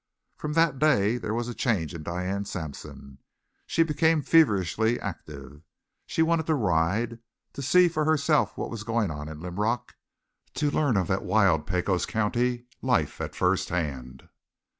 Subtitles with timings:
[0.35, 3.19] From that day there was a change in Diane Sampson.
[3.67, 5.61] She became feverishly active.
[6.07, 7.19] She wanted to ride,
[7.53, 9.93] to see for herself what was going on in Linrock,
[10.55, 14.27] to learn of that wild Pecos county life at first hand.